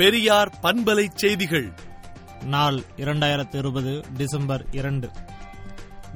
பெரியார் 0.00 0.58
பண்பலை 0.62 1.08
செய்திகள். 1.14 1.72
நாள் 2.44 2.82
இரண்டாயிரத்து 2.96 3.54
இருபது 3.54 4.04
டிசம்பர் 4.16 4.66
இரண்டு. 4.70 5.10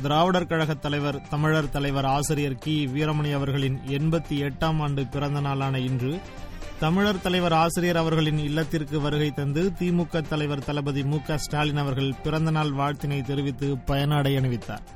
திராவிடர் 0.02 0.46
கழகத் 0.46 0.82
தலைவர் 0.82 1.28
தமிழர் 1.28 1.68
தலைவர் 1.68 2.04
ஆசிரியர் 2.04 2.58
கி. 2.58 2.86
வீரமணி 2.86 3.34
அவர்களின் 3.34 3.80
எண்பத்தி 3.86 4.50
எட்டாம் 4.50 4.80
ஆண்டு 4.80 5.06
பிறந்த 5.06 5.40
நாளான 5.40 5.78
இன்று 5.78 6.20
தமிழர் 6.80 7.20
தலைவர் 7.20 7.52
ஆசிரியர் 7.52 7.96
அவர்களின் 7.96 8.38
இல்லத்திற்கு 8.38 9.00
வருகை 9.00 9.30
தந்து 9.30 9.72
திமுக 9.78 10.28
தலைவர் 10.28 10.64
தளபதி 10.64 11.04
மு. 11.04 11.20
க. 11.22 11.38
ஸ்டாலின் 11.38 11.76
அவர்கள் 11.76 12.14
பிறந்தநாள் 12.22 12.70
வாழ்த்தினை 12.70 13.22
தெரிவித்து 13.22 13.76
பயனாடை 13.76 14.36
அணிவித்தார். 14.36 14.86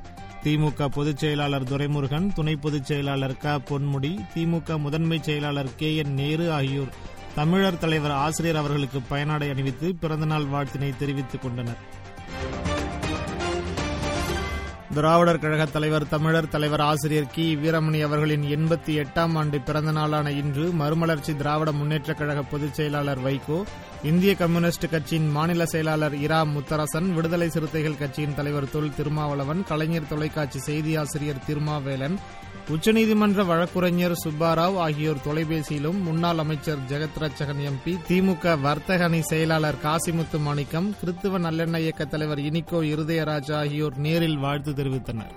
திமுக 0.43 0.85
பொதுச் 0.85 1.17
செயலாளர் 1.17 1.63
துரைமுருகன் 1.63 2.33
துணை 2.33 2.55
பொதுச் 2.55 2.85
செயலாளர் 2.85 3.37
க. 3.37 3.59
பொன்முடி 3.69 4.19
திமுக 4.35 4.79
முதன்மை 4.79 5.19
செயலாளர் 5.21 5.75
கே. 5.75 5.95
என். 5.95 6.13
நேரு 6.13 6.51
ஆகியோர் 6.51 7.07
தமிழர் 7.39 7.77
தலைவர் 7.77 8.11
ஆசிரியர் 8.11 8.55
அவர்களுக்கு 8.55 8.99
பயனாடை 9.11 9.49
அணிவித்து 9.49 9.95
பிறந்தநாள் 9.95 10.45
வாழ்த்தினை 10.45 10.97
தெரிவித்துக் 10.97 11.41
கொண்டனர். 11.41 11.77
திராவிடர் 14.93 15.39
கழக 15.39 15.65
தலைவர் 15.65 16.07
தமிழர் 16.07 16.47
தலைவர் 16.47 16.81
ஆசிரியர் 16.81 17.31
கி. 17.31 17.55
வீரமணி 17.55 18.01
அவர்களின் 18.01 18.43
எண்பத்தி 18.43 19.05
எட்டாம் 19.05 19.37
ஆண்டு 19.37 19.61
பிறந்த 19.61 19.91
நாளான 19.91 20.31
இன்று 20.31 20.71
மறுமலர்ச்சி 20.71 21.35
திராவிட 21.35 21.71
முன்னேற்றக் 21.71 22.17
கழக 22.17 22.41
பொதுச் 22.41 22.73
செயலாளர் 22.73 23.23
வைகோ 23.25 23.63
இந்திய 24.03 24.35
கம்யூனிஸ்ட் 24.35 24.89
கட்சியின் 24.89 25.29
மாநில 25.29 25.65
செயலாளர் 25.65 26.15
இரா 26.15 26.43
முத்தரசன் 26.43 27.13
விடுதலை 27.13 27.49
சிறுத்தைகள் 27.49 27.97
கட்சியின் 27.97 28.35
தலைவர் 28.35 28.69
தொல் 28.69 28.95
திருமாவளவன் 28.95 29.63
கலைஞர் 29.63 30.07
தொலைக்காட்சி 30.07 30.59
செய்தி 30.59 30.95
ஆசிரியர் 30.95 31.43
திருமாவேலன் 31.47 32.17
உச்சநீதிமன்ற 32.69 33.43
வழக்குரைஞர் 33.45 34.13
சுப்பாராவ் 34.23 34.75
ஆகியோர் 34.77 35.21
தொலைபேசியிலும் 35.25 36.01
முன்னாள் 36.01 36.37
அமைச்சர் 36.37 36.83
ஜெகத் 36.89 37.17
ரட்சகன் 37.19 37.61
எம்பி 37.69 37.93
திமுக 38.09 38.61
வர்த்தக 38.61 39.03
அணி 39.03 39.21
செயலாளர் 39.21 39.79
காசிமுத்து 39.83 40.39
மாணிக்கம் 40.39 40.95
கிறித்துவ 41.01 41.39
நல்லெண்ண 41.39 41.77
இயக்க 41.77 42.05
தலைவர் 42.05 42.39
இனிகோ 42.39 42.81
இருதயராஜ் 42.81 43.53
ஆகியோர் 43.55 43.97
நேரில் 43.97 44.37
வாழ்த்து 44.37 44.71
தெரிவித்தனர். 44.71 45.33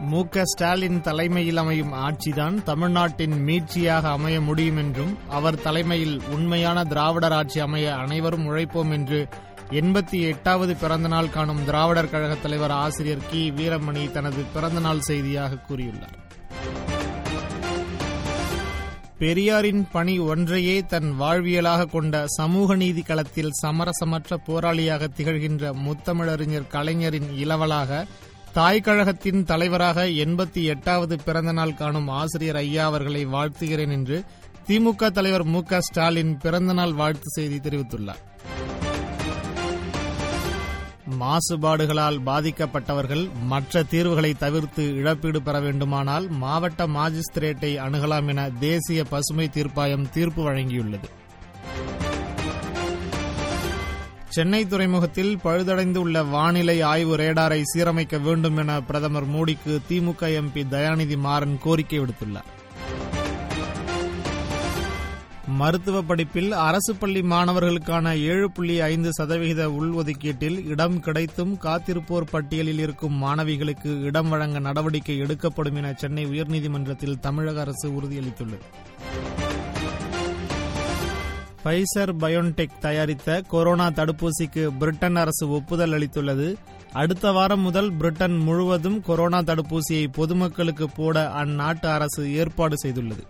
மு 0.00 0.28
க 0.28 0.44
ஸ்டாலின் 0.44 1.00
தலைமையில் 1.00 1.56
அமையும் 1.56 1.92
ஆட்சிதான் 1.92 2.62
தமிழ்நாட்டின் 2.62 3.36
மீட்சியாக 3.46 4.02
அமைய 4.02 4.40
முடியும் 4.40 4.76
என்றும் 4.76 5.18
அவர் 5.28 5.62
தலைமையில் 5.62 6.20
உண்மையான 6.32 6.84
திராவிடர் 6.84 7.32
ஆட்சி 7.32 7.60
அமைய 7.60 7.94
அனைவரும் 7.94 8.46
உழைப்போம் 8.46 8.90
என்று 8.90 9.28
எண்பத்தி 9.70 10.20
எட்டாவது 10.20 10.76
பிறந்தநாள் 10.76 11.30
காணும் 11.30 11.64
திராவிடர் 11.64 12.10
கழக 12.10 12.34
தலைவர் 12.34 12.70
ஆசிரியர் 12.70 13.26
கி. 13.30 13.50
வீரமணி 13.50 14.10
தனது 14.10 14.42
பிறந்தநாள் 14.54 15.00
செய்தியாக 15.00 15.58
கூறியுள்ளார். 15.68 16.22
பெரியாரின் 19.18 19.88
பணி 19.92 20.18
ஒன்றையே 20.18 20.84
தன் 20.86 21.14
வாழ்வியலாக 21.20 21.86
கொண்ட 21.86 22.26
சமூக 22.26 22.74
நீதி 22.74 23.02
களத்தில் 23.02 23.50
சமரசமற்ற 23.62 24.36
போராளியாக 24.46 25.08
திகழ்கின்ற 25.16 25.72
முத்தமிழறிஞர் 25.72 26.66
கலைஞரின் 26.66 27.36
இளவலாக 27.36 28.06
தாய் 28.52 28.80
கழகத்தின் 28.80 29.44
தலைவராக 29.44 30.06
எண்பத்தி 30.06 30.62
எட்டாவது 30.62 31.18
பிறந்தநாள் 31.24 31.74
காணும் 31.74 32.08
ஆசிரியர் 32.08 32.56
ஐயா 32.56 32.84
அவர்களை 32.84 33.26
வாழ்த்துகிறேன் 33.26 33.90
என்று 33.90 34.24
திமுக 34.66 35.10
தலைவர் 35.10 35.44
மு 35.44 35.62
க 35.62 35.80
ஸ்டாலின் 35.80 36.38
பிறந்தநாள் 36.38 36.92
வாழ்த்து 36.92 37.30
செய்தி 37.30 37.56
தெரிவித்துள்ளார். 37.56 38.33
மாசுபாடுகளால் 41.20 42.18
பாதிக்கப்பட்டவர்கள் 42.26 43.28
மற்ற 43.42 43.82
தீர்வுகளை 43.82 44.34
தவிர்த்து 44.34 44.94
இழப்பீடு 44.94 45.42
பெற 45.42 45.60
வேண்டுமானால் 45.60 46.28
மாவட்ட 46.28 46.86
மாஜிஸ்திரேட்டை 46.86 47.72
அணுகலாம் 47.78 48.28
என 48.28 48.50
தேசிய 48.50 49.04
பசுமை 49.04 49.50
தீர்ப்பாயம் 49.54 50.10
தீர்ப்பு 50.10 50.50
வழங்கியுள்ளது. 50.50 51.08
சென்னை 54.28 54.66
துறைமுகத்தில் 54.66 55.38
பழுதடைந்து 55.44 55.96
உள்ள 55.96 56.22
வானிலை 56.22 56.80
ஆய்வு 56.80 57.16
ரேடாரை 57.16 57.62
சீரமைக்க 57.74 58.22
வேண்டும் 58.22 58.56
என 58.56 58.80
பிரதமர் 58.80 59.28
மோடிக்கு 59.28 59.78
திமுக 59.88 60.30
எம்பி 60.40 60.62
தயாநிதி 60.70 61.16
மாறன் 61.18 61.58
கோரிக்கை 61.58 62.00
விடுத்துள்ளார். 62.00 62.50
மருத்துவ 65.48 66.02
படிப்பில் 66.02 66.52
அரசு 66.52 66.94
பள்ளி 66.94 67.20
மாணவர்களுக்கான 67.20 68.18
ஏழு 68.20 68.52
புள்ளி 68.52 68.80
ஐந்து 68.80 69.12
சதவிகித 69.12 69.68
உள்ஒதுக்கீட்டில் 69.68 70.66
இடம் 70.66 71.00
கிடைத்தும் 71.00 71.58
காத்திருப்போர் 71.60 72.26
பட்டியலில் 72.30 72.78
இருக்கும் 72.78 73.22
மாணவிகளுக்கு 73.22 74.00
இடம் 74.00 74.28
வழங்க 74.28 74.58
நடவடிக்கை 74.58 75.18
எடுக்கப்படும் 75.18 75.76
என 75.76 75.92
சென்னை 75.92 76.26
உயர்நீதிமன்றத்தில் 76.26 77.20
தமிழக 77.20 77.60
அரசு 77.60 77.90
உறுதியளித்துள்ளது. 77.90 78.58
பைசர் 81.64 82.12
பயோன்டெக் 82.20 82.78
தயாரித்த 82.80 83.42
கொரோனா 83.48 83.86
தடுப்பூசிக்கு 83.86 84.70
பிரிட்டன் 84.78 85.16
அரசு 85.16 85.50
ஒப்புதல் 85.50 85.90
அளித்துள்ளது. 85.90 86.54
அடுத்த 86.92 87.30
வாரம் 87.30 87.60
முதல் 87.60 87.92
பிரிட்டன் 87.92 88.36
முழுவதும் 88.36 89.00
கொரோனா 89.00 89.38
தடுப்பூசியை 89.38 90.06
பொதுமக்களுக்கு 90.12 90.90
போட 90.90 91.32
அந்நாட்டு 91.36 91.86
அரசு 91.86 92.34
ஏற்பாடு 92.34 92.76
செய்துள்ளது. 92.84 93.22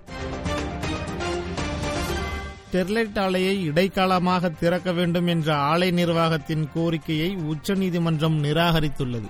ஸ்டெர்லைட் 2.75 3.19
ஆலையை 3.19 3.63
இடைக்காலமாக 3.63 4.49
திறக்க 4.49 4.93
வேண்டும் 4.93 5.27
என்ற 5.27 5.55
ஆலை 5.55 5.91
நிர்வாகத்தின் 5.91 6.69
கோரிக்கையை 6.75 7.35
உச்சநீதிமன்றம் 7.35 8.45
நிராகரித்துள்ளது. 8.45 9.29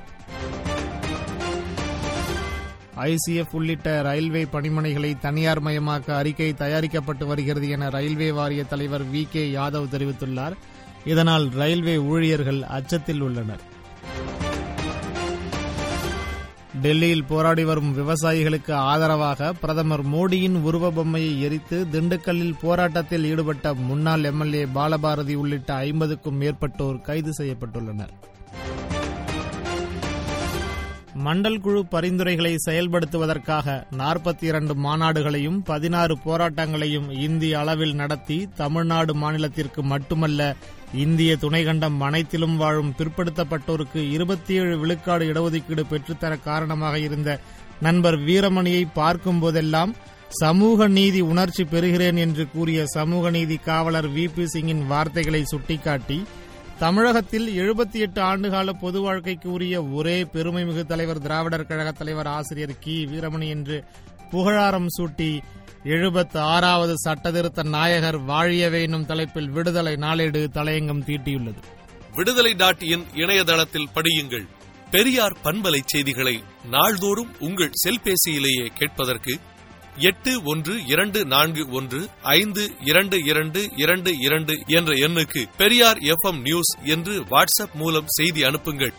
ஐசிஎஃப் 2.96 3.52
உள்ளிட்ட 3.52 4.02
ரயில்வே 4.02 4.44
பணிமனைகளை 4.44 5.18
தனியார் 5.18 5.62
மயமாக்க 5.62 6.10
அறிக்கை 6.16 6.54
தயாரிக்கப்பட்டு 6.54 7.26
வருகிறது 7.26 7.68
என 7.68 7.88
ரயில்வே 7.88 8.32
வாரிய 8.32 8.64
தலைவர் 8.64 9.12
வி 9.12 9.26
கே 9.30 9.50
யாதவ் 9.54 9.90
தெரிவித்துள்ளார். 9.90 10.52
இதனால் 11.04 11.48
ரயில்வே 11.48 11.96
ஊழியர்கள் 11.96 12.62
அச்சத்தில் 12.62 13.20
உள்ளனர். 13.20 13.72
டெல்லியில் 16.84 17.28
போராடி 17.28 17.64
வரும் 17.64 17.92
விவசாயிகளுக்கு 17.98 18.72
ஆதரவாக 18.88 19.52
பிரதமர் 19.52 20.02
மோடியின் 20.06 20.56
உருவ 20.62 20.90
பொம்மையை 20.90 21.42
எரித்து 21.42 21.76
திண்டுக்கல்லில் 21.92 22.60
போராட்டத்தில் 22.60 23.24
ஈடுபட்ட 23.24 23.74
முன்னாள் 23.88 24.24
எம்எல்ஏ 24.24 24.64
பாலபாரதி 24.74 25.34
உள்ளிட்ட 25.34 25.74
ஐம்பதுக்கும் 25.74 26.40
மேற்பட்டோர் 26.40 27.00
கைது 27.00 27.32
செய்யப்பட்டுள்ளனர். 27.38 28.12
மண்டல் 31.24 31.60
குழு 31.60 31.80
பரிந்துரைகளை 31.86 32.54
செயல்படுத்துவதற்காக 32.66 33.74
நாற்பத்தி 33.98 34.44
இரண்டு 34.44 34.74
மாநாடுகளையும் 34.74 35.58
பதினாறு 35.64 36.18
போராட்டங்களையும் 36.24 37.10
இந்திய 37.26 37.58
அளவில் 37.58 37.94
நடத்தி 37.94 38.38
தமிழ்நாடு 38.56 39.14
மாநிலத்திற்கு 39.14 39.82
மட்டுமல்ல 39.82 40.56
இந்திய 40.94 41.36
துணைக்கண்டம் 41.40 41.98
அனைத்திலும் 42.00 42.56
வாழும் 42.56 42.94
பிற்படுத்தப்பட்டோருக்கு 42.98 44.10
இருபத்தி 44.10 44.54
ஏழு 44.54 44.78
விழுக்காடு 44.78 45.24
இடஒதுக்கீடு 45.32 45.84
பெற்றுத்தர 45.90 46.40
காரணமாக 46.40 46.98
இருந்த 46.98 47.30
நண்பர் 47.80 48.18
வீரமணியை 48.18 48.86
பார்க்கும் 48.94 49.38
போதெல்லாம் 49.38 49.92
சமூக 50.34 50.88
நீதி 50.88 51.20
உணர்ச்சி 51.20 51.64
பெறுகிறேன் 51.64 52.16
என்று 52.16 52.50
கூறிய 52.50 52.86
சமூக 52.86 53.30
நீதி 53.30 53.56
காவலர் 53.56 54.08
வி. 54.10 54.30
பி. 54.34 54.46
சிங்கின் 54.46 54.86
வார்த்தைகளை 54.86 55.44
சுட்டிக்காட்டி 55.44 56.18
தமிழகத்தில் 56.78 57.48
எழுபத்தி 57.62 57.98
எட்டு 57.98 58.20
ஆண்டுகால 58.22 58.70
பொது 58.80 59.00
வாழ்க்கைக்கு 59.00 59.52
உரிய 59.52 59.84
ஒரே 59.92 60.22
பெருமைமிகு 60.32 60.84
தலைவர் 60.84 61.20
திராவிடர் 61.20 61.66
கழக 61.66 61.92
தலைவர் 61.92 62.26
ஆசிரியர் 62.28 62.78
கி. 62.78 63.08
வீரமணி 63.12 63.48
என்று 63.48 63.76
புகழாரம் 64.30 64.88
சூட்டி 64.96 65.30
எழுபத்து 65.84 66.40
ஆறாவது 66.40 66.94
சட்டத்திருத்த 67.04 67.68
நாயகர் 67.68 68.20
வாழியவே 68.20 68.82
என்னும் 68.82 69.06
தலைப்பில் 69.06 69.50
விடுதலை 69.50 69.96
நாளேடு 69.96 70.50
தலையங்கம் 70.52 71.02
தீட்டியுள்ளது. 71.04 71.62
விடுதலை 72.14 72.54
டாட் 72.54 72.82
இன் 72.82 73.04
இணையதளத்தில் 73.14 73.88
படியுங்கள். 73.94 74.46
பெரியார் 74.90 75.36
பண்பலை 75.44 75.80
செய்திகளை 75.84 76.42
நாள்தோறும் 76.64 77.36
உங்கள் 77.38 77.70
செல்பேசியிலேயே 77.86 78.66
கேட்பதற்கு 78.74 79.38
எட்டு 79.98 80.42
ஒன்று 80.42 80.86
இரண்டு 80.86 81.24
நான்கு 81.24 81.70
ஒன்று 81.70 82.08
ஐந்து 82.22 82.70
இரண்டு 82.80 83.18
இரண்டு 83.24 83.68
இரண்டு 83.76 84.12
இரண்டு 84.18 84.62
என்ற 84.66 84.92
எண்ணுக்கு 84.92 85.44
பெரியார் 85.56 85.98
எஃப் 85.98 86.34
நியூஸ் 86.34 86.76
என்று 86.82 87.24
வாட்ஸ்அப் 87.24 87.74
மூலம் 87.74 88.04
செய்தி 88.06 88.42
அனுப்புங்கள். 88.42 88.92